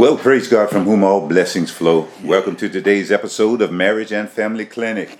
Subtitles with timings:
[0.00, 2.08] Well, praise God from whom all blessings flow.
[2.24, 5.18] Welcome to today's episode of Marriage and Family Clinic.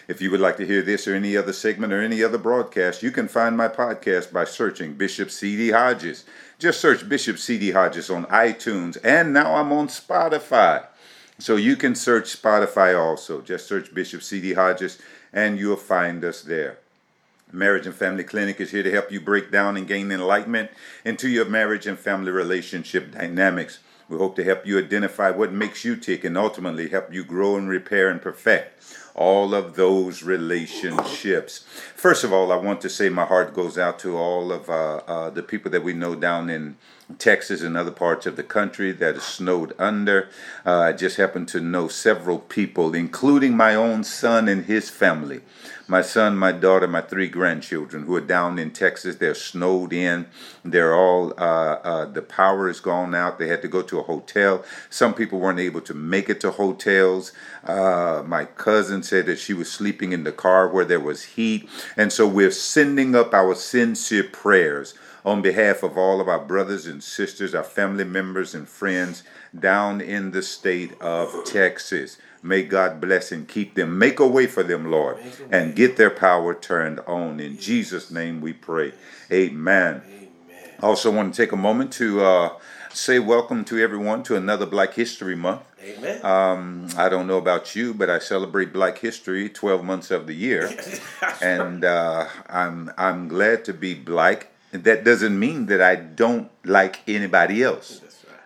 [0.08, 3.00] If you would like to hear this or any other segment or any other broadcast,
[3.02, 5.70] you can find my podcast by searching Bishop C.D.
[5.70, 6.24] Hodges.
[6.58, 7.70] Just search Bishop C.D.
[7.70, 10.86] Hodges on iTunes, and now I'm on Spotify.
[11.38, 13.40] So you can search Spotify also.
[13.40, 14.54] Just search Bishop C.D.
[14.54, 14.98] Hodges,
[15.32, 16.78] and you'll find us there.
[17.52, 20.70] Marriage and Family Clinic is here to help you break down and gain enlightenment
[21.04, 23.78] into your marriage and family relationship dynamics.
[24.08, 27.56] We hope to help you identify what makes you tick and ultimately help you grow
[27.56, 28.78] and repair and perfect
[29.18, 31.64] all of those relationships.
[31.96, 34.98] First of all, I want to say my heart goes out to all of uh,
[35.08, 36.76] uh, the people that we know down in
[37.18, 40.28] Texas and other parts of the country that is snowed under.
[40.64, 45.40] Uh, I just happen to know several people, including my own son and his family
[45.88, 49.16] my son, my daughter, my three grandchildren who are down in Texas.
[49.16, 50.26] They're snowed in.
[50.62, 53.38] They're all, uh, uh, the power is gone out.
[53.38, 54.64] They had to go to a hotel.
[54.90, 57.32] Some people weren't able to make it to hotels.
[57.64, 61.68] Uh, my cousin said that she was sleeping in the car where there was heat.
[61.96, 64.94] And so we're sending up our sincere prayers
[65.24, 69.22] on behalf of all of our brothers and sisters, our family members and friends
[69.58, 72.18] down in the state of Texas.
[72.48, 73.98] May God bless and keep them.
[73.98, 75.18] Make a way for them, Lord,
[75.50, 77.40] and get their power turned on.
[77.40, 78.94] In Jesus' name we pray.
[79.30, 80.00] Amen.
[80.80, 82.52] I also want to take a moment to uh,
[82.88, 85.60] say welcome to everyone to another Black History Month.
[85.82, 86.24] Amen.
[86.24, 90.34] Um, I don't know about you, but I celebrate Black History 12 months of the
[90.34, 90.70] year.
[91.42, 94.48] and uh, I'm, I'm glad to be black.
[94.72, 98.00] That doesn't mean that I don't like anybody else.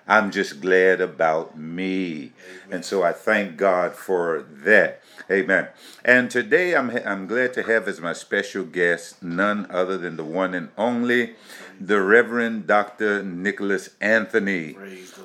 [0.06, 2.32] I'm just glad about me.
[2.66, 2.68] Amen.
[2.70, 5.00] And so I thank God for that.
[5.30, 5.68] Amen.
[6.04, 10.24] And today I'm, I'm glad to have as my special guest none other than the
[10.24, 11.34] one and only,
[11.81, 13.22] the Reverend Dr.
[13.22, 14.77] Nicholas Anthony.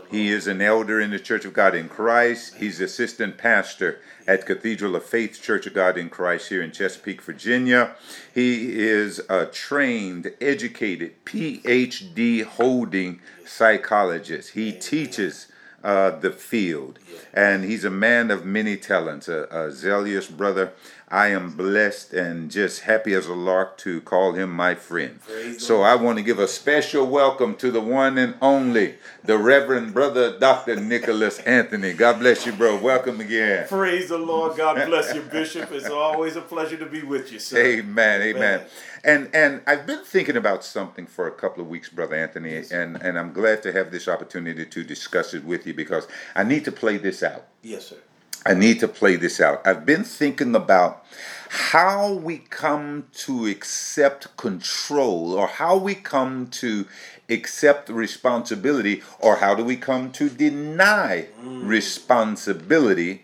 [0.09, 2.55] He is an elder in the Church of God in Christ.
[2.55, 7.21] He's assistant pastor at Cathedral of Faith Church of God in Christ here in Chesapeake,
[7.21, 7.95] Virginia.
[8.33, 14.51] He is a trained, educated, PhD holding psychologist.
[14.51, 15.47] He teaches
[15.83, 16.99] uh, the field,
[17.33, 20.73] and he's a man of many talents, a, a zealous brother
[21.09, 25.21] I am blessed and just happy as a lark to call him my friend.
[25.21, 29.37] Praise so I want to give a special welcome to the one and only, the
[29.37, 30.75] Reverend Brother Dr.
[30.75, 31.93] Nicholas Anthony.
[31.93, 32.75] God bless you, bro.
[32.75, 33.69] Welcome again.
[33.69, 34.57] Praise the Lord.
[34.57, 35.71] God bless you, Bishop.
[35.71, 37.57] It's always a pleasure to be with you, sir.
[37.57, 38.21] Amen.
[38.21, 38.59] Amen.
[38.59, 38.67] amen.
[39.03, 42.71] And and I've been thinking about something for a couple of weeks, Brother Anthony, yes,
[42.71, 46.43] and, and I'm glad to have this opportunity to discuss it with you because I
[46.43, 47.45] need to play this out.
[47.61, 47.97] Yes, sir.
[48.45, 49.65] I need to play this out.
[49.65, 51.03] I've been thinking about
[51.49, 56.87] how we come to accept control or how we come to
[57.29, 61.67] accept responsibility or how do we come to deny mm.
[61.67, 63.23] responsibility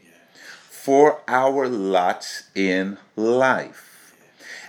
[0.70, 3.93] for our lots in life.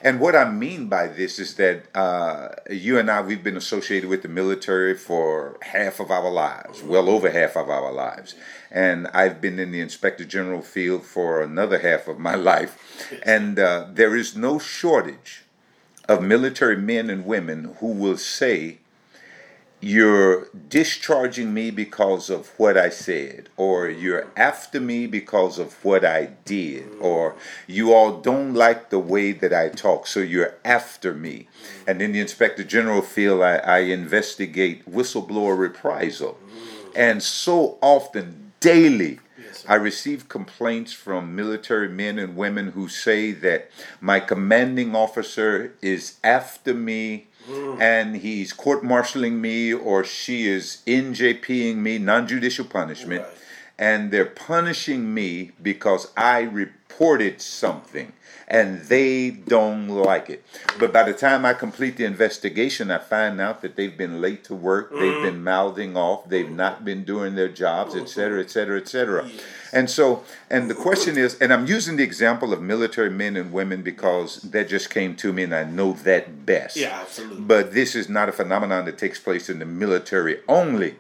[0.05, 4.11] And what I mean by this is that uh, you and I, we've been associated
[4.11, 8.35] with the military for half of our lives, well over half of our lives.
[8.71, 13.03] And I've been in the inspector general field for another half of my life.
[13.25, 15.45] And uh, there is no shortage
[16.07, 18.81] of military men and women who will say,
[19.85, 26.07] you're discharging me because of what I said, or you're after me because of what
[26.07, 27.37] I did, or
[27.67, 31.49] you all don't like the way that I talk, so you're after me.
[31.87, 36.39] And in the Inspector General field, I, I investigate whistleblower reprisal.
[36.97, 39.21] And so often, daily,
[39.69, 43.71] I receive complaints from military men and women who say that
[44.01, 47.81] my commanding officer is after me Mm.
[47.81, 53.33] and he's court martialing me or she is NJPing me, non judicial punishment, right.
[53.79, 56.41] and they're punishing me because I
[56.95, 58.13] reported something
[58.47, 60.45] and they don't like it.
[60.79, 64.45] But by the time I complete the investigation, I find out that they've been late
[64.45, 65.01] to work, mm.
[65.01, 69.31] they've been mouthing off, they've not been doing their jobs, etc., etc., etc.
[69.73, 73.51] And so, and the question is, and I'm using the example of military men and
[73.51, 76.77] women because that just came to me and I know that best.
[76.77, 77.41] Yeah, absolutely.
[77.41, 80.97] But this is not a phenomenon that takes place in the military only.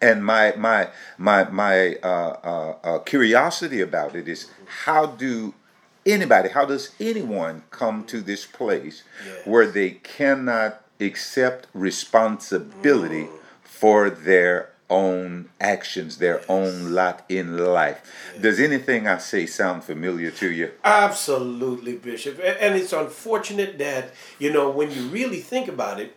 [0.00, 2.06] And my my my my uh,
[2.42, 4.50] uh, uh, curiosity about it is
[4.84, 5.54] how do
[6.06, 9.46] anybody, how does anyone come to this place Yes.
[9.46, 13.28] where they cannot accept responsibility
[13.62, 18.00] for their own actions, their own lot in life?
[18.40, 20.70] Does anything I say sound familiar to you?
[20.84, 22.40] Absolutely, Bishop.
[22.42, 26.16] And it's unfortunate that, you know, when you really think about it,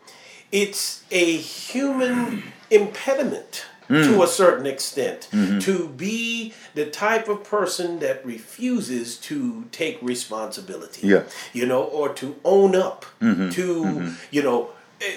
[0.52, 4.06] it's a human impediment Mm.
[4.08, 5.60] to a certain extent Mm-hmm.
[5.60, 11.08] to be the type of person that refuses to take responsibility.
[11.08, 11.18] Yeah.
[11.20, 11.58] Mm-hmm.
[11.58, 14.70] You know, or to own up to, you know,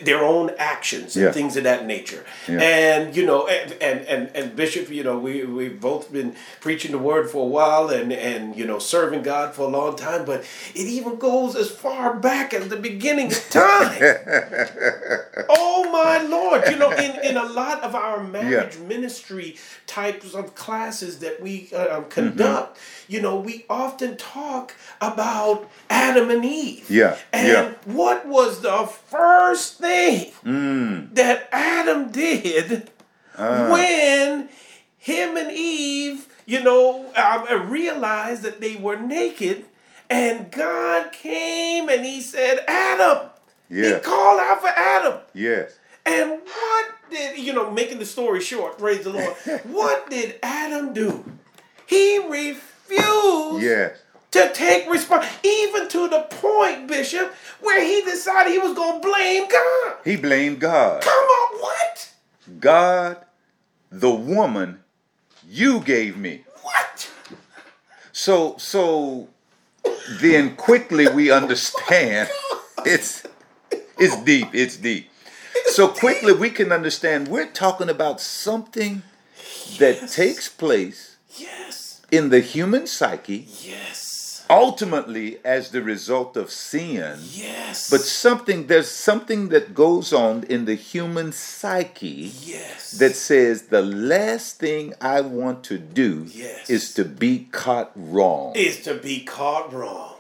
[0.03, 1.33] their own actions and Yeah.
[1.33, 2.25] things of that nature.
[2.49, 2.61] Yeah.
[2.61, 6.93] And you know, and, and and and Bishop, you know, we we've both been preaching
[6.93, 10.25] the word for a while and and you know serving God for a long time,
[10.25, 10.41] but
[10.75, 13.99] it even goes as far back as the beginning of time.
[15.49, 16.63] oh my Lord!
[16.71, 21.69] You know, in in a lot of our marriage ministry types of classes that we
[21.75, 22.79] uh, um, conduct,
[23.09, 26.91] you know, we often talk about Adam and Eve.
[26.91, 27.73] Yeah, And yeah.
[27.85, 31.15] what was the first thing Mm.
[31.15, 32.91] that Adam did
[33.37, 33.69] Uh.
[33.69, 34.49] when
[34.99, 39.65] him and Eve, you know, um, realized that they were naked,
[40.11, 43.31] and God came and He said, Adam.
[43.69, 43.99] He Yeah.
[43.99, 45.15] called out for Adam.
[45.33, 45.73] Yes.
[46.07, 49.35] And what did, you know, making the story short, praise the Lord,
[49.65, 51.25] what did Adam do?
[51.87, 53.97] He refused Yes.
[54.33, 57.35] to take response, even to the point, Bishop,
[57.65, 59.97] where he decided he was going to blame God.
[60.05, 61.03] He blamed God.
[61.03, 62.13] Come on, what?
[62.61, 63.17] God,
[63.91, 64.81] the woman
[65.49, 66.45] you gave me.
[66.63, 67.11] What?
[68.13, 69.29] So so
[70.21, 73.23] then quickly we understand oh it's
[73.99, 75.11] it's deep, it's deep.
[75.67, 79.03] So quickly we can understand we're talking about something
[79.79, 80.15] that Yes.
[80.15, 82.03] takes place Yes.
[82.11, 84.04] in the human psyche Yes.
[84.51, 87.19] Ultimately as the result of sin.
[87.31, 87.91] Yes.
[87.91, 92.93] But something there's something that goes on in the human psyche yes.
[92.93, 96.69] that says the last thing I want to do Yes.
[96.71, 98.55] is to be caught wrong.
[98.57, 100.14] is to be caught wrong.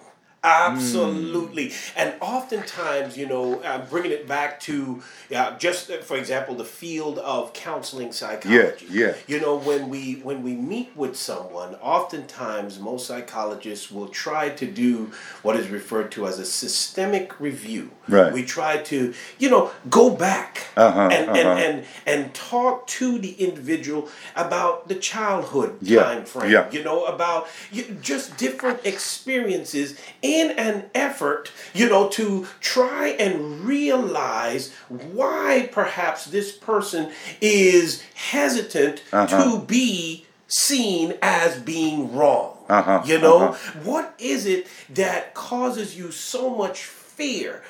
[0.45, 1.73] Absolutely.
[1.97, 5.03] And oftentimes, you know, I'm bringing it back to
[5.35, 8.87] uh, just, for example, the field of counseling psychology.
[8.91, 9.15] Yeah, yeah.
[9.27, 14.67] You know, when we when we meet with someone, oftentimes most psychologists will try to
[14.67, 15.11] do
[15.43, 17.91] what is referred to as a systemic review.
[18.07, 18.33] Right.
[18.33, 21.39] We try to, you know, go back Uh-huh, and, uh-huh.
[21.41, 21.77] and and
[22.13, 24.03] and talk to the individual
[24.37, 26.51] about the childhood Yeah, time frame.
[26.53, 26.71] yeah.
[26.71, 27.43] You know, about
[27.73, 29.89] you, just different experiences
[30.23, 37.11] in an effort, you know, to try and realize why perhaps this person
[37.41, 39.45] is hesitant Uh-huh.
[39.45, 42.57] to be seen as being wrong.
[42.69, 43.79] Uh-huh, You know, uh-huh.
[43.83, 47.63] what is it that causes you so much fear,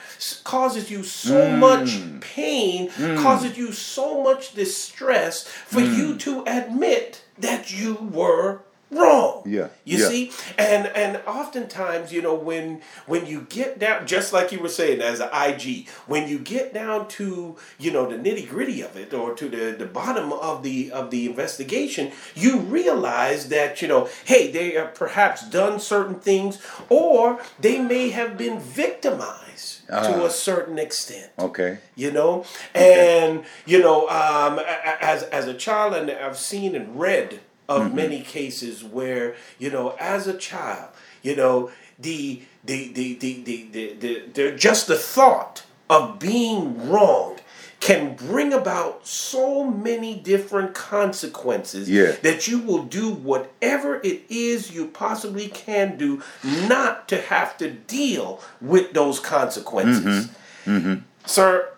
[0.45, 1.59] causes you so Mm.
[1.59, 1.91] much
[2.21, 5.97] pain, causes you so much distress for Mm.
[5.97, 8.61] you to admit that you were
[8.95, 9.43] wrong.
[9.47, 10.09] Yeah, You yeah.
[10.09, 10.33] see?
[10.59, 15.01] And and oftentimes, you know, when when you get down just like you were saying
[15.01, 19.35] as an IG, when you get down to, you know, the nitty-gritty of it or
[19.35, 24.51] to the, the bottom of the of the investigation, you realize that, you know, hey,
[24.51, 26.59] they have perhaps done certain things
[26.89, 30.25] or they may have been victimized to Ah.
[30.27, 31.79] a certain extent Okay.
[31.95, 34.59] you know and you know um,
[35.01, 37.97] as as a child and i've seen and read of mm-hmm.
[37.97, 40.91] many cases where you know as a child
[41.23, 46.89] you know the the the the the, the, the, the just the thought of being
[46.91, 47.39] wrong
[47.81, 52.13] can bring about so many different consequences Yeah.
[52.23, 57.71] that you will do whatever it is you possibly can do not to have to
[57.71, 60.35] deal with those consequences mm-hmm.
[60.67, 60.95] Mm-hmm.
[61.27, 61.69] sir,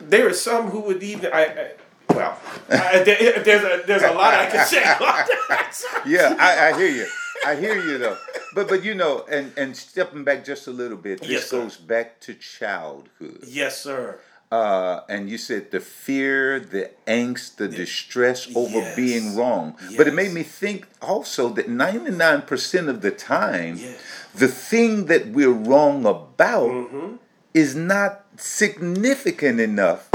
[0.00, 1.72] there are some who would even I.
[2.20, 2.38] Well,
[2.70, 5.72] I, there, there's a there's a lot I can say about that.
[6.06, 7.06] Yeah, I, I hear you.
[7.46, 8.18] I hear you though.
[8.54, 11.76] But but you know, and and stepping back just a little bit, this Yes, goes
[11.76, 13.44] back to childhood.
[13.46, 14.18] Yes, sir.
[14.52, 18.96] Uh, and you said the fear, the angst, the distress over Yes.
[18.96, 19.76] being wrong.
[19.96, 23.96] But it made me think also that 99% of the time, Yes.
[24.34, 27.14] the thing that we're wrong about Mm-hmm.
[27.54, 30.09] is not significant enough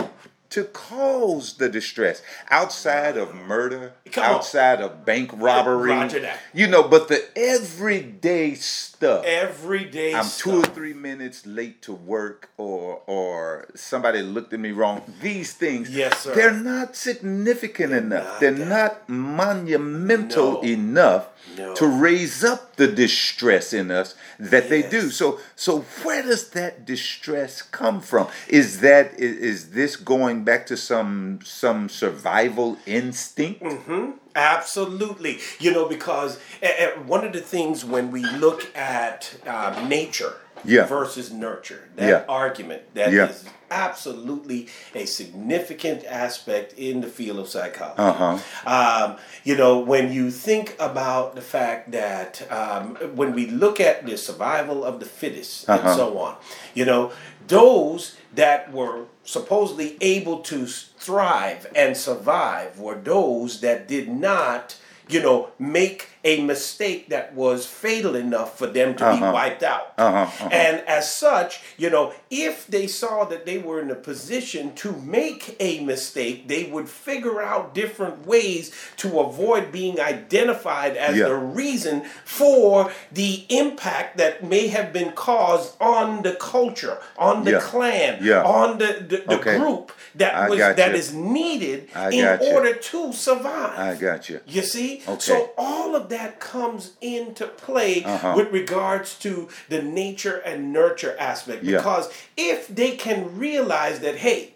[0.56, 4.32] to cause the distress outside of murder, Come on.
[4.36, 5.90] outside of bank robbery.
[5.92, 6.40] Roger that.
[6.54, 9.26] You know, but the everyday stuff.
[9.26, 10.40] Everyday I'm stuff.
[10.54, 15.02] two or three minutes late to work, or or somebody looked at me wrong.
[15.22, 16.34] These things, Yes, sir.
[16.34, 18.24] they're not significant enough.
[18.26, 20.62] not they're that- not monumental No.
[20.64, 21.74] enough No.
[21.76, 25.10] to raise up the distress in us that they do.
[25.10, 28.28] So, so where does that distress come from?
[28.48, 33.62] Is that is, is this going back to some some survival instinct?
[33.62, 34.12] Mm-hmm.
[34.36, 35.40] Absolutely.
[35.60, 40.36] You know, because uh, one of the things when we look at uh, nature
[40.66, 40.86] Yeah.
[40.86, 42.24] versus nurture, that Yeah.
[42.28, 43.52] argument, that is Yeah.
[43.72, 48.00] absolutely a significant aspect in the field of psychology.
[48.02, 48.38] Uh-huh.
[48.66, 54.06] Um, you know, when you think about the fact that um, when we look at
[54.06, 55.96] the survival of the fittest and Uh-huh.
[55.96, 56.36] so on,
[56.74, 57.12] you know,
[57.48, 64.76] those that were supposedly able to thrive and survive were those that did not,
[65.08, 69.32] you know, make a mistake that was fatal enough for them to be Uh-huh.
[69.32, 69.94] wiped out.
[69.98, 70.50] Uh-huh, uh-huh.
[70.52, 74.92] And as such, you know, if they saw that they were in a position to
[74.92, 81.28] make a mistake, they would figure out different ways to avoid being identified as Yeah.
[81.28, 87.52] the reason for the impact that may have been caused on the culture, on the
[87.52, 87.60] Yeah.
[87.60, 88.42] clan, Yeah.
[88.44, 89.58] on the, the, the Okay.
[89.60, 90.98] group that I was that you.
[90.98, 92.52] is needed in you.
[92.54, 93.78] order to survive.
[93.78, 94.40] I got you.
[94.48, 95.04] You see?
[95.08, 95.20] Okay.
[95.20, 98.34] So all of that comes into play Uh-huh.
[98.36, 101.64] with regards to the nature and nurture aspect.
[101.64, 101.78] Yeah.
[101.78, 104.54] Because if they can realize that, hey,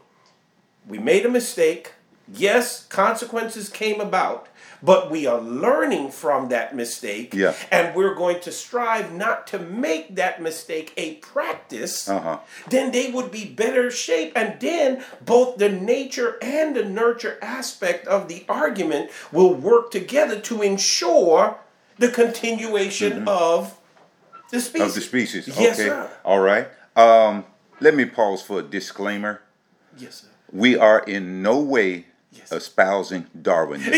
[0.88, 1.94] we made a mistake,
[2.32, 4.48] yes, consequences came about,
[4.82, 7.54] but we are learning from that mistake, Yeah.
[7.72, 12.40] and we're going to strive not to make that mistake a practice, Uh-huh.
[12.70, 14.32] then they would be better shape.
[14.36, 20.40] And then both the nature and the nurture aspect of the argument will work together
[20.42, 21.58] to ensure
[21.98, 23.78] the continuation of
[24.52, 24.82] the species.
[24.82, 24.90] Mm-hmm.
[24.90, 25.48] Of the species.
[25.48, 25.90] Yes, okay.
[25.90, 26.10] sir.
[26.24, 26.68] All right.
[26.96, 27.46] Um,
[27.80, 29.42] let me pause for a disclaimer.
[29.98, 30.28] Yes, sir.
[30.52, 32.52] We are in no way Yes.
[32.52, 33.94] espousing Darwinism.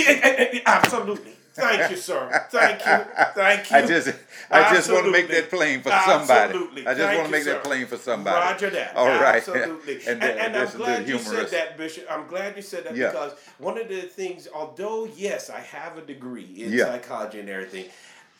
[0.65, 1.33] Absolutely.
[1.53, 2.47] Thank you, sir.
[2.49, 3.05] Thank you.
[3.35, 3.75] Thank you.
[3.77, 4.13] I just,
[4.49, 6.31] I just want to make that plain for somebody.
[6.53, 6.87] Absolutely.
[6.87, 7.53] I just Thank want to you, make sir.
[7.53, 8.35] that plain for somebody.
[8.53, 8.95] Roger that.
[8.95, 9.35] All right.
[9.35, 9.95] Absolutely.
[10.07, 12.05] and and, and, and I'm a little glad you said that, Bishop.
[12.09, 13.11] I'm glad you said that Yeah.
[13.11, 16.85] because one of the things, although yes, I have a degree in Yeah.
[16.85, 17.85] psychology and everything,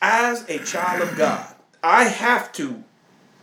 [0.00, 2.82] as a child of God, I have to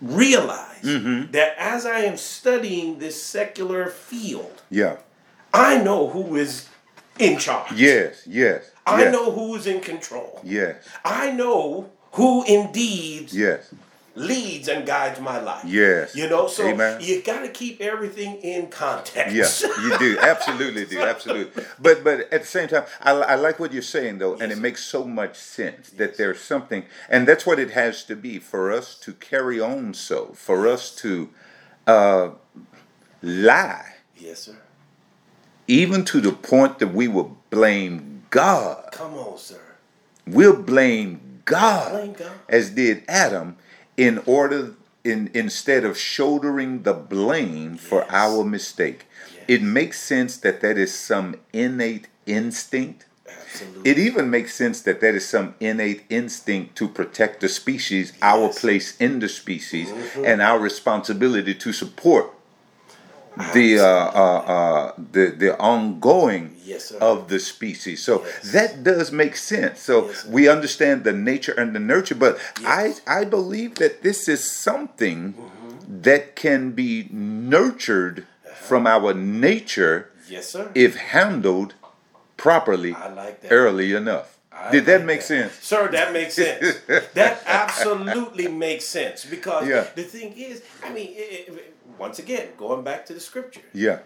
[0.01, 1.31] realize Mm-hmm.
[1.33, 4.95] that as I am studying this secular field, Yeah.
[5.53, 6.69] I know who is
[7.17, 7.71] in charge.
[7.73, 8.23] Yes.
[8.27, 8.71] Yes.
[8.85, 10.39] I yes, know who is in control.
[10.43, 10.83] Yes.
[11.05, 13.71] I know who indeed Yes.
[14.15, 15.63] leads and guides my life.
[15.65, 16.15] Yes.
[16.15, 16.99] You know, so Amen.
[17.01, 19.35] you got to keep everything in context.
[19.35, 20.17] Yes, you do.
[20.19, 20.99] Absolutely do.
[21.01, 21.63] Absolutely.
[21.79, 24.57] But but at the same time, I, I like what you're saying though, and it
[24.57, 28.71] makes so much sense that there's something, and that's what it has to be for
[28.71, 29.93] us to carry on.
[29.93, 31.29] So for us to
[31.85, 32.29] uh,
[33.21, 34.57] lie, yes, sir.
[35.69, 38.89] Even to the point that we will blame God.
[38.91, 39.61] Come on, sir.
[40.27, 42.31] We'll blame God, Blame God.
[42.49, 43.55] as did Adam,
[43.95, 44.73] in order
[45.03, 49.05] in instead of shouldering the blame for our mistake.
[49.47, 53.05] It makes sense that that is some innate instinct.
[53.27, 53.89] Absolutely.
[53.91, 58.49] It even makes sense that that is some innate instinct to protect the species, our
[58.49, 60.25] place in the species, Mm-hmm.
[60.25, 62.31] and our responsibility to support
[63.53, 68.03] the uh, uh, uh, the the ongoing Yes, of the species.
[68.03, 68.51] So Yes.
[68.51, 69.81] that does make sense.
[69.81, 72.38] So Yes, we understand the nature and the nurture, but.
[72.65, 76.01] I I believe that this is something Mm-hmm.
[76.03, 78.27] that can be nurtured
[78.67, 80.69] from our nature yes, sir.
[80.75, 81.74] if handled
[82.38, 83.51] properly like that.
[83.51, 84.38] early enough.
[84.51, 85.53] I Did that make sense?
[85.62, 86.77] Sir, that makes sense.
[87.13, 89.86] that absolutely makes sense because Yeah.
[89.96, 93.99] the thing is, I mean, it, it- once again, going back to the scripture, Yeah.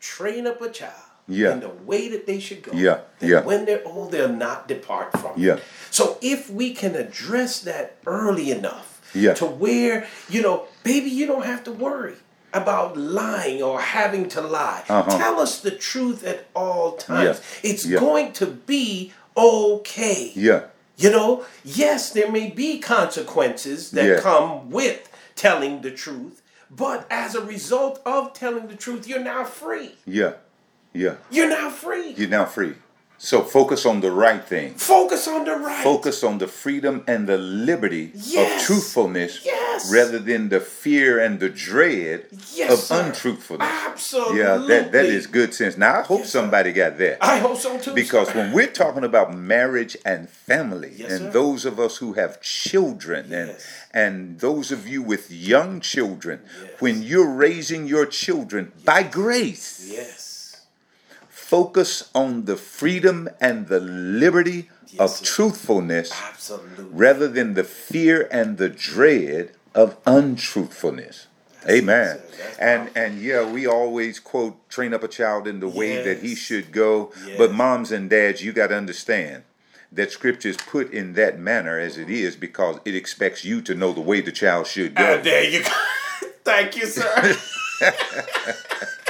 [0.00, 0.92] train up a child
[1.28, 1.52] Yeah.
[1.52, 2.72] in the way that they should go.
[2.74, 3.40] Yeah, yeah.
[3.42, 5.32] When they're old, they'll not depart from.
[5.32, 5.38] it.
[5.38, 5.56] Yeah.
[5.90, 9.34] So if we can address that early enough, Yeah.
[9.34, 12.14] to where you know, baby, you don't have to worry
[12.54, 14.82] about lying or having to lie.
[14.88, 15.16] Uh-huh.
[15.18, 17.40] Tell us the truth at all times.
[17.62, 17.98] It's Yeah.
[17.98, 20.32] going to be okay.
[20.34, 20.64] Yeah.
[20.98, 24.20] You know, yes, there may be consequences that Yeah.
[24.20, 26.41] come with telling the truth,
[26.74, 29.96] but as a result of telling the truth, you're now free.
[30.06, 30.34] Yeah.
[30.94, 31.16] Yeah.
[31.30, 32.12] You're now free.
[32.12, 32.74] You're now free.
[33.24, 34.74] So focus on the right thing.
[34.74, 35.84] Focus on the right.
[35.84, 38.60] Focus on the freedom and the liberty Yes.
[38.62, 39.92] of truthfulness Yes.
[39.92, 43.00] rather than the fear and the dread Yes, of sir.
[43.00, 43.68] untruthfulness.
[43.86, 44.38] Absolutely.
[44.40, 45.76] Yeah, that, that is good sense.
[45.78, 47.18] Now, I hope somebody got that.
[47.20, 47.94] I hope so too.
[47.94, 48.34] Because sir.
[48.38, 51.30] when we're talking about marriage and family, and sir.
[51.30, 53.54] those of us who have children, and
[53.94, 56.40] and those of you with young children,
[56.80, 60.21] when you're raising your children by grace, yes.
[61.52, 66.84] Focus on the freedom and the liberty Yes, of truthfulness Absolutely.
[66.90, 71.26] rather than the fear and the dread of untruthfulness.
[71.68, 72.20] Amen.
[72.38, 76.18] That's And and yeah, we always quote train up a child in the way that
[76.22, 77.12] he should go.
[77.26, 77.38] Yes.
[77.38, 79.44] But moms and dads, you got to understand
[79.90, 83.74] that scripture is put in that manner as it is because it expects you to
[83.74, 85.18] know the way the child should go.
[85.18, 85.70] Ah, there you go.
[86.44, 87.36] Thank you, sir.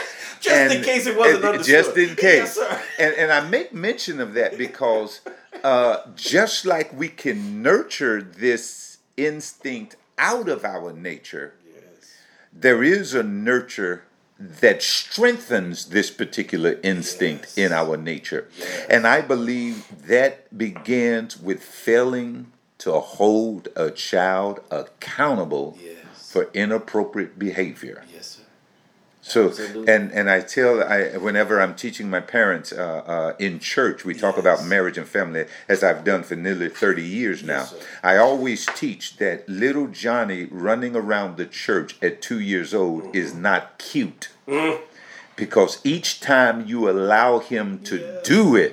[0.43, 1.85] Just in case it wasn't and- understood.
[1.85, 2.23] Just in case.
[2.23, 2.83] Yes, sir.
[2.99, 5.21] and, and I make mention of that because
[5.65, 12.13] uh, just like we can nurture this instinct out of our nature, Yes.
[12.53, 14.05] there is a nurture
[14.39, 17.59] that strengthens this particular instinct Yes.
[17.59, 18.49] in our nature.
[18.59, 18.87] Yes.
[18.91, 25.79] And I believe that begins with failing to hold a child accountable
[26.15, 28.03] for inappropriate behavior.
[28.13, 28.42] Yes, sir.
[29.33, 29.93] So Absolutely.
[29.95, 34.15] and and I tell I whenever I'm teaching my parents uh, uh, in church, we
[34.15, 34.45] talk Yes.
[34.45, 37.65] about marriage and family as I've done for nearly thirty years now.
[37.73, 37.75] Yes.
[38.03, 43.17] I always teach that little Johnny running around the church at two years old Mm-hmm.
[43.23, 44.81] is not cute Mm.
[45.37, 48.23] because each time you allow him to Yes.
[48.35, 48.73] do it,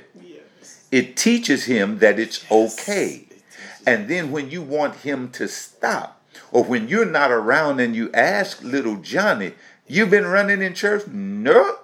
[0.92, 3.12] it teaches him that it's okay.
[3.30, 3.44] It
[3.90, 6.10] And then when you want him to stop,
[6.52, 9.52] or when you're not around and you ask little Johnny,
[9.90, 11.06] you been running in church?
[11.08, 11.76] No,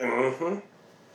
[0.00, 0.58] Mm-hmm.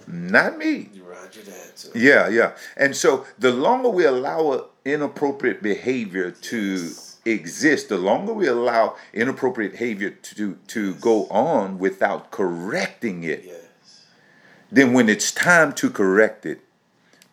[0.07, 0.89] not me.
[0.93, 1.91] You Roger that, sir.
[1.93, 2.51] Yeah, yeah.
[2.77, 7.17] And so the longer we allow inappropriate behavior to Yes.
[7.25, 14.05] exist, the longer we allow inappropriate behavior to to go on without correcting it, Yes.
[14.71, 16.61] then when it's time to correct it,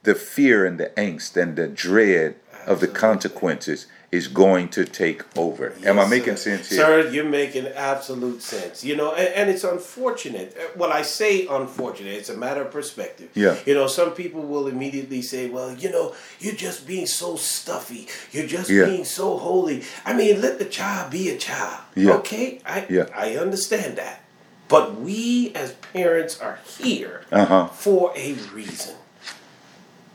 [0.02, 2.34] the fear and the angst and the dread
[2.66, 5.74] of the consequences is going to take over.
[5.84, 6.56] Am I making sir.
[6.56, 6.78] sense here?
[6.78, 8.84] Sir, you're making absolute sense.
[8.84, 10.56] You know, and, and it's unfortunate.
[10.56, 12.14] Uh, Well, I say unfortunate.
[12.20, 13.28] It's a matter of perspective.
[13.34, 13.56] Yeah.
[13.66, 18.06] You know, some people will immediately say, well, you know, you're just being so stuffy.
[18.32, 18.84] You're just Yeah.
[18.86, 19.82] being so holy.
[20.04, 21.80] I mean, let the child be a child.
[21.96, 22.14] Yeah.
[22.20, 22.60] Okay?
[22.64, 23.06] I, Yeah.
[23.14, 24.20] I understand that.
[24.68, 27.66] But we as parents are here Uh-huh.
[27.68, 28.94] for a reason.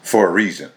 [0.02, 0.70] For a reason.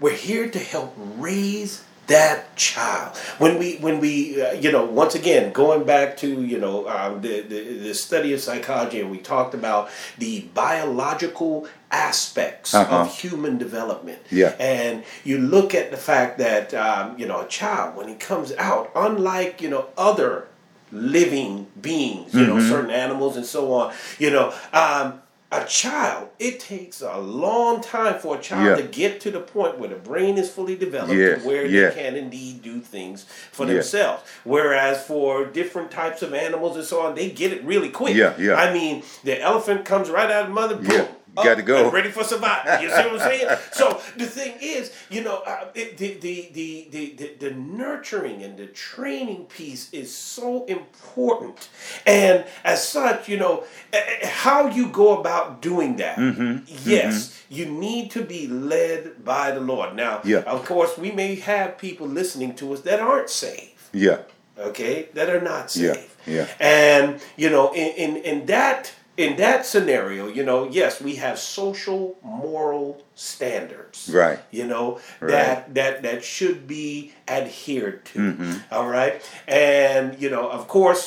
[0.00, 3.16] We're here to help raise that child.
[3.38, 7.20] When we, when we, uh, you know, once again, going back to you know um,
[7.22, 12.96] the, the the study of psychology, and we talked about the biological aspects Uh-huh.
[13.02, 14.18] of human development.
[14.30, 14.54] Yeah.
[14.58, 18.52] And you look at the fact that um, you know a child when he comes
[18.58, 20.48] out, unlike you know other
[20.90, 24.52] living beings, you know certain animals and so on, you know.
[24.72, 28.76] Um, a child, it takes a long time for a child Yeah.
[28.76, 31.88] to get to the point where the brain is fully developed Yes, where yeah.
[31.88, 33.74] they can indeed do things for Yeah.
[33.74, 34.22] themselves.
[34.44, 38.14] Whereas for different types of animals and so on, they get it really quick.
[38.14, 38.56] Yeah, yeah.
[38.56, 41.08] I mean, the elephant comes right out of the mother, boom.
[41.38, 41.84] You gotta up go.
[41.84, 42.82] and ready for survival.
[42.82, 43.48] You see what I'm saying?
[43.72, 48.42] So the thing is, you know, uh, it, the, the, the, the, the, the nurturing
[48.42, 51.68] and the training piece is so important.
[52.06, 56.64] And as such, you know, eh, eh, how you go about doing that, Mm-hmm.
[56.88, 59.94] yes, you need to be led by the Lord.
[59.94, 60.38] Now, Yeah.
[60.40, 64.18] of course, we may have people listening to us that aren't saved Yeah.
[64.58, 65.96] okay that are not Yeah,
[66.26, 66.46] yeah.
[66.58, 71.38] and you know in, in in that in that scenario you know yes we have
[71.38, 74.38] social moral standards Right.
[74.50, 75.30] you know Right.
[75.34, 78.52] that that that should be adhered to Mm-hmm.
[78.74, 81.04] all right and you know of course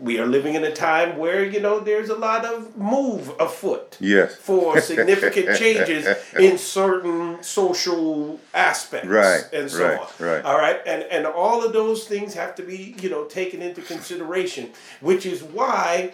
[0.00, 3.96] we are living in a time where you know there's a lot of move afoot
[3.98, 4.36] Yes.
[4.36, 6.06] for significant changes
[6.38, 10.08] in certain social aspects Right, and so right, on.
[10.28, 10.44] right.
[10.44, 13.80] All right, and and all of those things have to be you know taken into
[13.94, 14.64] consideration,
[15.00, 16.12] which is why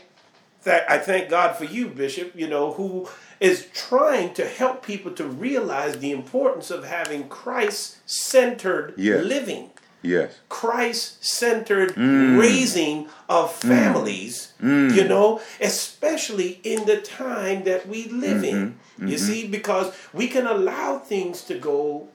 [0.65, 2.33] that I thank God for you, Bishop.
[2.35, 3.09] You know who
[3.41, 9.25] is trying to help people to realize the importance of having Christ-centered Yes.
[9.25, 9.71] living.
[10.03, 10.33] Yes.
[10.51, 12.39] Christ centered Mm.
[12.39, 18.75] raising of families, you know, especially in the time that we live in.
[18.99, 19.09] Mm-hmm.
[19.09, 22.09] You see, because we can allow things to go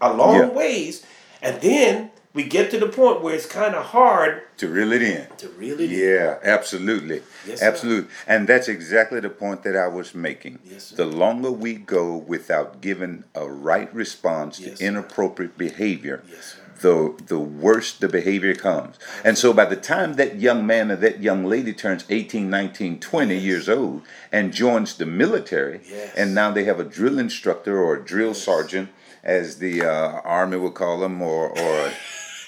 [0.00, 0.46] a long Yeah.
[0.46, 1.02] ways,
[1.42, 5.02] and then we get to the point where it's kind of hard To reel it
[5.02, 5.26] in.
[5.38, 7.22] to reel really Yeah, absolutely.
[7.46, 7.66] Yes, sir.
[7.68, 8.10] absolutely.
[8.26, 10.58] And that's exactly the point that I was making.
[10.64, 10.96] Yes, sir.
[10.96, 14.84] the longer we go without giving a right response Yes, to sir.
[14.86, 16.58] inappropriate behavior, Yes, sir.
[16.80, 18.98] the the worse the behavior comes.
[19.24, 22.98] And so by the time that young man or that young lady turns 18, 19,
[23.00, 26.12] 20 years old and joins the military, Yes.
[26.16, 28.88] and now they have a drill instructor or a drill sergeant,
[29.22, 31.90] as the uh, Army would call them, or, or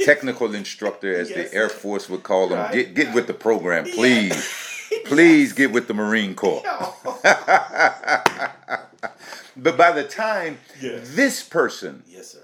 [0.04, 1.68] technical instructor, as Yes, the Air.
[1.68, 2.58] Force would call them.
[2.58, 2.72] Right.
[2.72, 4.62] Get, get with the program, please.
[5.04, 6.62] Please get with the Marine Corps.
[9.56, 11.14] But by the time Yes.
[11.14, 12.40] this person Yes, sir.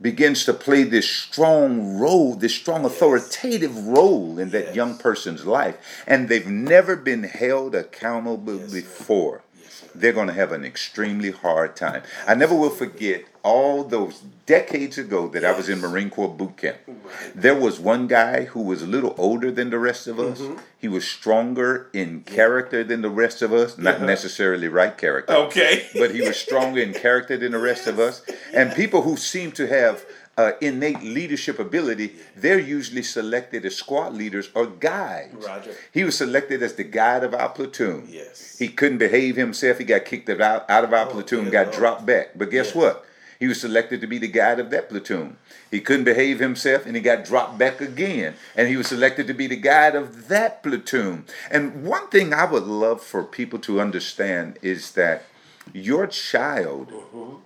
[0.00, 5.76] begins to play this strong role, this strong authoritative role in that young person's life,
[6.06, 11.30] and they've never been held accountable Yes, before, Yes, they're going to have an extremely
[11.30, 12.02] hard time.
[12.26, 16.56] I never will forget all those decades ago that I was in Marine Corps boot
[16.56, 16.78] camp.
[16.88, 17.32] Right.
[17.34, 20.40] There was one guy who was a little older than the rest of us.
[20.40, 20.58] Mm-hmm.
[20.78, 24.06] He was stronger in character than the rest of us, not Uh-huh.
[24.06, 25.86] necessarily right character Okay.
[25.94, 28.22] but he was stronger in character than the rest of us.
[28.52, 30.04] And people who seem to have
[30.36, 35.32] uh, innate leadership ability, they're usually selected as squad leaders or guides.
[35.46, 35.72] Roger.
[35.92, 38.08] He was selected as the guide of our platoon.
[38.10, 38.58] Yes.
[38.58, 39.78] He couldn't behave himself.
[39.78, 41.76] He got kicked out, out of our Oh, platoon, got Lord.
[41.78, 42.30] dropped back.
[42.34, 42.74] But guess Yes.
[42.74, 43.04] what?
[43.38, 45.36] He was selected to be the guide of that platoon.
[45.70, 48.34] He couldn't behave himself and he got dropped back again.
[48.56, 51.24] And he was selected to be the guide of that platoon.
[51.50, 55.24] And one thing I would love for people to understand is that
[55.72, 57.36] your child Mm-hmm.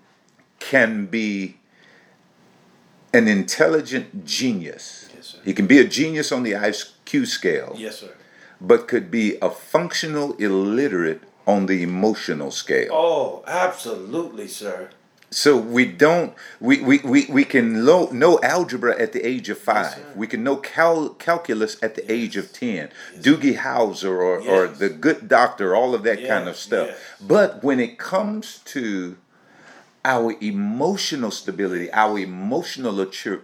[0.61, 1.57] can be
[3.13, 5.09] an intelligent genius.
[5.15, 5.39] Yes, sir.
[5.45, 8.13] He can be a genius on the IQ scale Yes, sir.
[8.61, 12.91] but could be a functional illiterate on the emotional scale.
[12.93, 14.91] Oh, absolutely, sir.
[15.31, 19.59] So we don't we we, we, we can lo- know algebra at the age of
[19.59, 19.99] five.
[20.17, 22.89] we can know cal- calculus at the age of ten.
[23.17, 26.89] Doogie Howser or, or the good doctor, all of that kind of stuff.
[26.89, 26.99] yes.
[27.21, 29.17] But when it comes to
[30.05, 32.93] our emotional stability, our emotional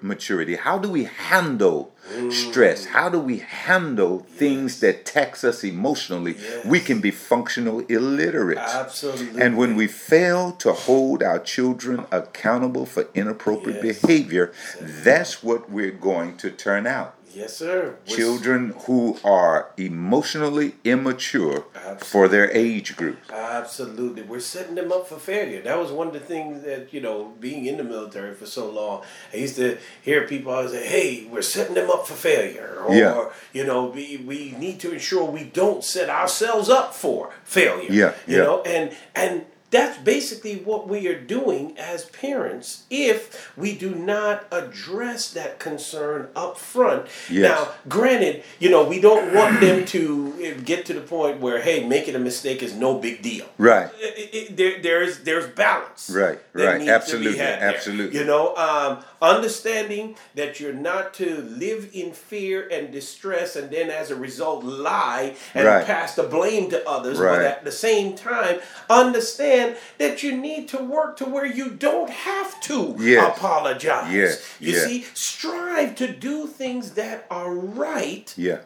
[0.03, 2.31] maturity, how do we handle Mm.
[2.33, 2.85] stress?
[2.87, 6.37] How do we handle things that tax us emotionally?
[6.65, 8.59] We can be functional illiterate.
[8.59, 9.41] Absolutely.
[9.41, 14.01] And when we fail to hold our children accountable for inappropriate Yes.
[14.01, 17.15] behavior, that's what we're going to turn out.
[17.35, 17.97] Yes, sir.
[18.07, 21.65] Children who are emotionally immature
[21.99, 23.19] for their age group.
[23.31, 24.23] Absolutely.
[24.23, 25.61] We're setting them up for failure.
[25.63, 28.71] That was one of the things that, you know, being in the military for so
[28.71, 32.79] long, I used to hear people always say, hey, we're setting them up for failure.
[32.87, 33.31] Or, Yeah.
[33.53, 37.91] you know, we, we need to ensure we don't set ourselves up for failure.
[37.93, 38.43] Yeah, You yeah.
[38.45, 44.47] know, and, and that's basically what we are doing as parents if we do not
[44.53, 47.07] address that concern up front.
[47.29, 47.51] Yes.
[47.51, 51.87] Now, granted, you know, we don't want them to get to the point where, hey,
[51.87, 53.47] making a mistake is no big deal.
[53.59, 53.91] Right.
[54.01, 56.11] It- it- there, there's there's balance.
[56.11, 56.81] Right, right.
[56.81, 58.19] needs to be Absolutely, absolutely.
[58.19, 63.91] You know, um, understanding that you're not to live in fear and distress, and then
[63.91, 65.87] as a result lie and Right.
[65.87, 67.19] pass the blame to others.
[67.19, 67.37] Right.
[67.37, 68.61] But at the same time,
[68.91, 73.37] understand that you need to work to where you don't have to Yes.
[73.37, 74.13] apologize.
[74.13, 74.85] Yes, You yes.
[74.87, 78.33] see, strive to do things that are right.
[78.37, 78.59] Yeah.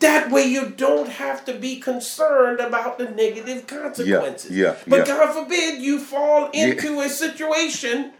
[0.00, 4.50] That way you don't have to be concerned about the negative consequences.
[4.50, 5.14] yeah, yeah, But yeah.
[5.14, 8.12] God forbid you fall into a situation.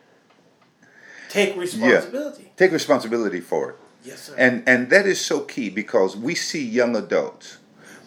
[1.30, 2.50] Take responsibility.
[2.56, 3.76] Take responsibility for it.
[4.04, 4.34] Yes, sir.
[4.36, 7.58] And and that is so key because we see young adults.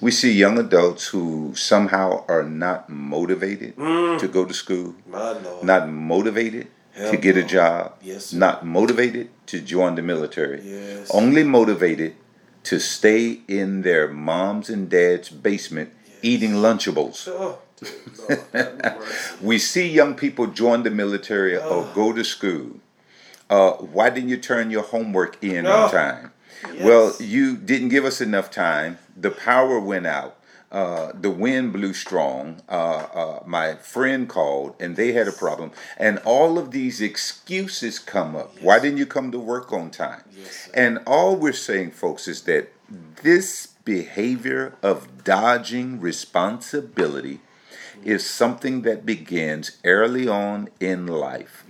[0.02, 4.20] We see young adults who somehow are not motivated mm.
[4.20, 4.96] to go to school,
[5.64, 8.38] not motivated to Hell get a job, Yes, sir.
[8.38, 11.10] not motivated to join the military, Yes.
[11.12, 12.16] only motivated
[12.64, 17.28] to stay in their mom's and dad's basement eating Lunchables.
[17.28, 19.36] Oh, dear Lord, have mercy.
[19.42, 21.92] We see young people join the military or oh.
[21.96, 22.80] go to school.
[23.54, 26.32] Uh, why didn't you turn your homework in Oh, on time?
[26.74, 26.84] yes.
[26.88, 28.98] Well, you didn't give us enough time.
[29.16, 30.38] The power went out.
[30.72, 32.64] Uh, the wind blew strong.
[32.68, 35.70] Uh, uh, my friend called and they had a problem.
[35.98, 38.50] And all of these excuses come up.
[38.60, 40.24] Why didn't you come to work on time?
[40.36, 42.72] Yes, and all we're saying, folks, is that
[43.22, 47.40] this behavior of dodging responsibility
[48.04, 51.64] is something that begins early on in life.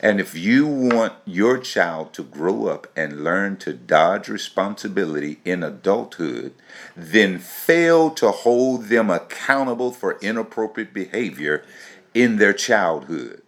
[0.00, 5.62] And if you want your child to grow up and learn to dodge responsibility in
[5.62, 6.54] adulthood,
[6.94, 11.64] then fail to hold them accountable for inappropriate behavior
[12.12, 13.42] in their childhood,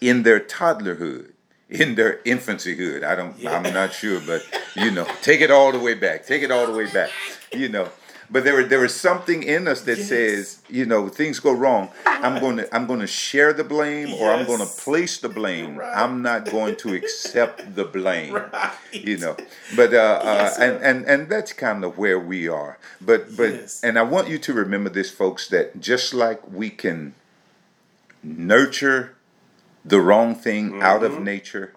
[0.00, 1.32] in their toddlerhood,
[1.68, 3.04] in their infancyhood.
[3.04, 3.38] I don't.
[3.38, 3.56] Yeah.
[3.56, 4.42] I'm not sure, but
[4.74, 6.26] you know, take it all the way back.
[6.26, 7.10] Take it all the way back.
[7.52, 7.88] You know.
[8.32, 10.08] But there, there is something in us that Yes.
[10.08, 11.90] says, you know, things go wrong.
[12.06, 15.28] I'm going to, I'm going to share the blame, or I'm going to place the
[15.28, 15.76] blame.
[15.76, 15.92] Right.
[15.96, 18.34] I'm not going to accept the blame.
[18.34, 18.72] Right.
[18.92, 19.36] You know,
[19.74, 20.62] but uh, uh, Yes, sir.
[20.76, 22.78] and and and that's kind of where we are.
[23.00, 23.82] But but Yes.
[23.82, 27.14] and I want you to remember this, folks, that just like we can
[28.22, 29.16] nurture
[29.84, 31.16] the wrong thing out Mm-hmm.
[31.16, 31.72] of nature,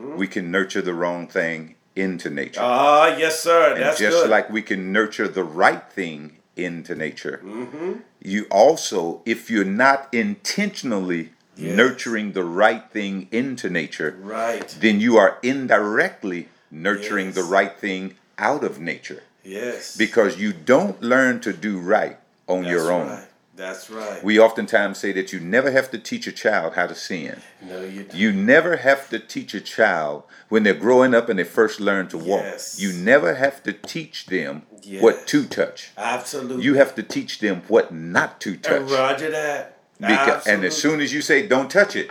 [0.00, 2.60] we can nurture the wrong thing into nature.
[2.62, 3.72] Ah, yes, sir.
[3.74, 4.30] and That's just good.
[4.30, 7.92] like we can nurture the right thing into nature, Mm-hmm.
[8.22, 11.76] you also, if you're not intentionally Yes.
[11.76, 14.66] nurturing the right thing into nature, right.
[14.80, 19.96] then you are indirectly nurturing the right thing out of nature Yes.
[19.96, 23.06] because you don't learn to do right on That's your own.
[23.08, 23.26] Right.
[23.56, 24.22] That's right.
[24.24, 27.40] We oftentimes say that you never have to teach a child how to sin.
[27.62, 28.14] no, you don't.
[28.14, 32.08] You never have to teach a child when they're growing up and they first learn
[32.08, 32.42] to walk.
[32.42, 32.80] Yes.
[32.80, 35.02] You never have to teach them Yes.
[35.02, 35.92] what to touch.
[35.96, 36.64] Absolutely.
[36.64, 38.90] You have to teach them what not to Uh, touch.
[38.90, 39.78] Roger that.
[40.00, 42.10] Beca- and as soon as you say don't touch it,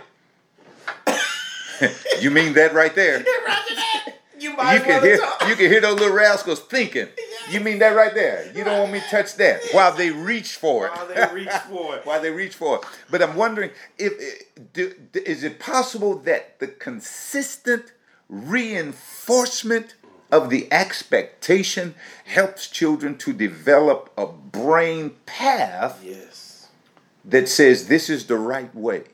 [2.20, 3.18] you mean that right there.
[3.46, 3.93] Roger that.
[4.44, 5.48] You might You can hear talk.
[5.48, 7.08] you can hear those little rascals thinking.
[7.50, 8.50] You mean that right there?
[8.54, 10.92] You don't want me to touch that while they reach for it.
[10.92, 12.00] While they reach for it.
[12.06, 12.82] while they reach for it.
[13.10, 17.92] But I'm wondering if eh, do, is it possible that the consistent
[18.28, 19.94] reinforcement
[20.30, 26.68] of the expectation helps children to develop a brain path Yes.
[27.24, 29.04] that says this is the right way.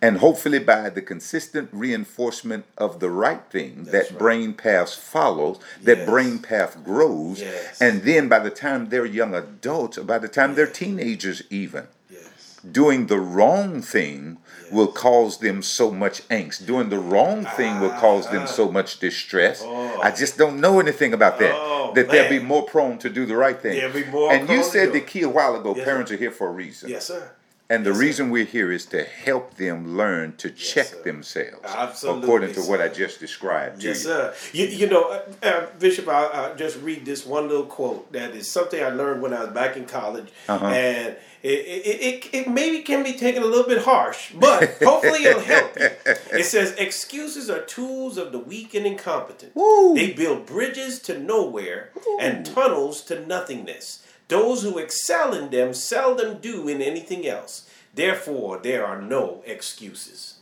[0.00, 4.18] And hopefully, by the consistent reinforcement of the right thing, that right.
[4.18, 6.08] brain path follows, that Yes.
[6.08, 7.40] brain path grows.
[7.40, 7.80] Yes.
[7.80, 12.60] And then by the time they're young adults, by the time they're teenagers, even, Yes.
[12.70, 14.38] doing the wrong thing
[14.70, 16.64] will cause them so much angst.
[16.64, 18.70] Doing the wrong thing will cause them so ah.
[18.70, 19.62] much distress.
[19.64, 20.00] Oh.
[20.00, 21.54] I just don't know anything about that.
[21.56, 23.80] Oh, that they'll be more prone to do the right thing.
[23.80, 26.14] They'll be more and you said the key a while ago Yes, parents sir.
[26.14, 26.90] are here for a reason.
[26.90, 27.30] Yes, sir.
[27.70, 28.04] And the Yes, sir.
[28.06, 31.02] reason we're here is to help them learn to check sir.
[31.02, 32.80] themselves Absolutely, according to what.
[32.80, 34.04] I just described to Yes, you.
[34.04, 34.34] sir.
[34.52, 38.30] You, you know, uh, uh, Bishop, I, I just read this one little quote that
[38.34, 40.64] is something I learned when I was back in college, Uh-huh.
[40.66, 45.24] and it, it, it, it maybe can be taken a little bit harsh, but hopefully
[45.24, 45.88] it'll help you.
[46.32, 49.54] It says, Excuses are tools of the weak and incompetent.
[49.54, 49.94] Woo.
[49.94, 54.04] They build bridges to nowhere and tunnels to nothingness.
[54.28, 57.68] Those who excel in them seldom do in anything else.
[57.94, 60.34] Therefore, there are no excuses.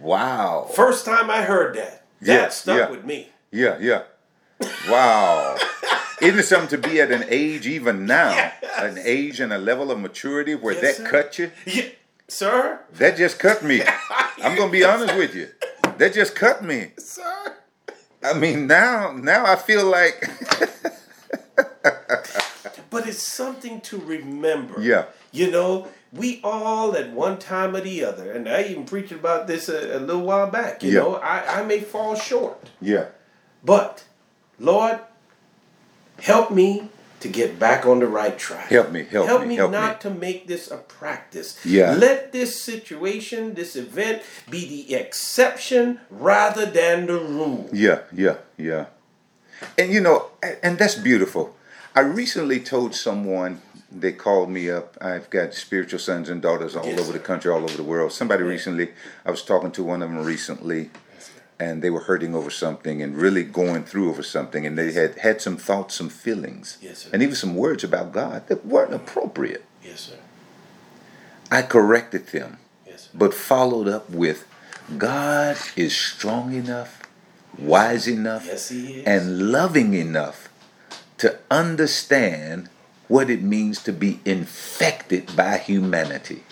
[0.00, 0.68] Wow.
[0.74, 2.90] First time I heard that, that Yeah, stuck yeah.
[2.90, 3.28] with me.
[3.50, 4.02] Yeah, yeah.
[4.88, 5.56] Wow.
[6.20, 9.90] Isn't it something to be at an age even now, an age and a level
[9.90, 11.10] of maturity where Yes, that sir.
[11.10, 11.50] cut you?
[11.66, 11.84] Yeah,
[12.28, 13.82] sir, That just cut me.
[14.42, 15.48] I'm gonna be honest with you.
[15.98, 16.92] That just cut me.
[16.98, 17.56] sir.
[18.22, 20.22] I mean, now, now I feel like,
[22.92, 24.80] But it's something to remember.
[24.80, 25.06] Yeah.
[25.32, 29.46] You know, we all at one time or the other, and I even preached about
[29.46, 30.82] this a, a little while back.
[30.82, 31.00] You Yeah.
[31.00, 33.06] know, I, I may fall short, yeah,
[33.64, 34.04] but
[34.60, 34.98] Lord,
[36.20, 36.88] help me
[37.20, 38.68] to get back on the right track.
[38.68, 39.28] Help me, help me.
[39.28, 40.10] help me, me help not me.
[40.10, 41.58] to make this a practice.
[41.64, 41.94] Yeah.
[41.94, 47.70] Let this situation, this event, be the exception rather than the rule.
[47.72, 48.86] yeah, yeah, yeah.
[49.78, 50.30] And you know,
[50.62, 51.54] and that's beautiful.
[51.94, 54.96] I recently told someone they called me up.
[55.00, 58.12] I've got spiritual sons and daughters all Yes, over the country, all over the world.
[58.12, 58.48] Somebody Yeah.
[58.50, 58.92] recently,
[59.26, 60.90] I was talking to one of them recently,
[61.60, 65.18] and they were hurting over something and really going through over something, and they had
[65.18, 67.10] had some thoughts, some feelings, Yes, sir.
[67.12, 69.64] and even some words about God that weren't appropriate.
[69.84, 70.14] Yes, sir.
[71.50, 73.08] I corrected them, Yes, sir.
[73.12, 74.46] but followed up with,
[74.96, 77.02] God is strong enough,
[77.58, 79.06] wise enough, Yes, he is.
[79.06, 80.48] and loving enough
[81.22, 82.68] to understand
[83.06, 86.42] what it means to be infected by humanity.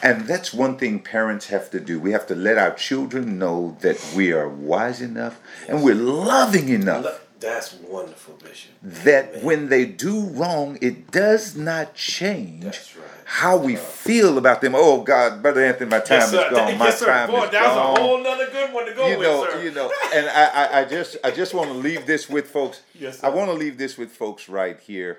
[0.00, 1.98] And that's one thing parents have to do.
[1.98, 6.68] We have to let our children know that we are wise enough and we're loving
[6.68, 8.70] enough That's wonderful, Bishop.
[8.82, 13.06] that when they do wrong, it does not change right.
[13.24, 14.74] how we feel about them.
[14.74, 16.78] Oh God, Brother Anthony, my time Yes, is gone.
[16.78, 17.06] My yes, sir.
[17.06, 19.26] time Boy, is that was gone a whole nother good one to go you with,
[19.26, 19.62] know, sir.
[19.62, 22.82] you know, and I, I, I just, I just want to leave this with folks.
[22.98, 23.26] Yes, sir.
[23.26, 25.18] I want to leave this with folks right here.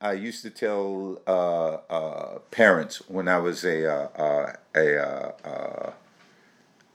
[0.00, 5.32] I used to tell uh, uh, parents when I was a, uh, uh, a uh,
[5.44, 5.90] uh,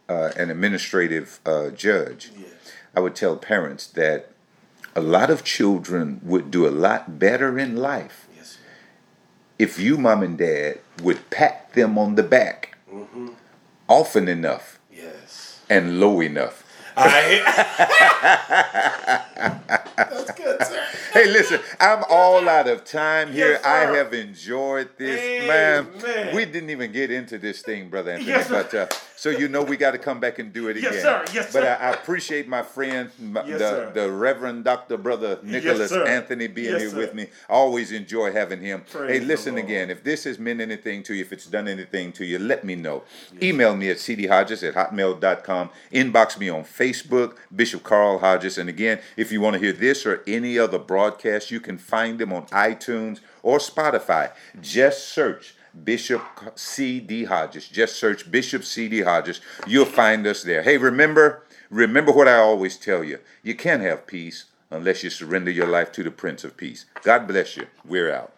[0.08, 2.32] uh, an administrative uh, judge.
[2.38, 2.50] Yes.
[2.96, 4.30] I would tell parents that
[4.96, 8.58] a lot of children would do a lot better in life Yes,
[9.58, 13.30] if you, mom and dad, would pat them on the back Mm-hmm.
[13.88, 15.60] often enough Yes.
[15.70, 16.64] and low enough.
[16.98, 17.42] I,
[19.98, 20.84] that's good, sir.
[21.12, 23.52] Hey, listen, I'm all out of time here.
[23.52, 26.34] Yes, I have enjoyed this, man.
[26.34, 28.30] We didn't even get into this thing, brother Anthony.
[28.30, 30.94] Yes, but uh, so you know, we got to come back and do it again.
[30.94, 31.26] Yes, sir.
[31.34, 31.78] Yes, But sir.
[31.82, 33.92] I, I appreciate my friend, my, Yes, the, sir.
[33.94, 36.08] the Reverend Doctor Brother Nicholas sir.
[36.08, 36.98] Anthony, being Yes, here sir.
[36.98, 37.24] with me.
[37.50, 38.86] I always enjoy having him.
[38.90, 39.90] Praise hey, listen again.
[39.90, 42.76] If this has meant anything to you, if it's done anything to you, let me
[42.76, 43.04] know.
[43.42, 45.72] Email me at cdhodges at hotmail.com.
[45.92, 48.58] Inbox me on Facebook, Bishop Carl Hodges.
[48.58, 51.01] And again, if you want to hear this or any other broadcast,
[51.50, 54.32] you can find them on iTunes or Spotify.
[54.62, 56.22] Just search Bishop
[56.56, 57.26] C.D.
[57.26, 57.68] Hodges.
[57.68, 59.02] Just search Bishop C.D.
[59.02, 59.42] Hodges.
[59.68, 60.64] You'll find us there.
[60.64, 63.20] Hey, remember, remember what I always tell you.
[63.44, 66.86] You can't have peace unless you surrender your life to the Prince of Peace.
[67.04, 67.68] God bless you.
[67.86, 68.34] We're out.